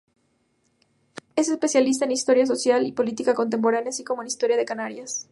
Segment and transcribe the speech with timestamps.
[1.35, 5.27] Es especialista en "Historia Social y Política Contemporánea", así como en "Historia de Canarias".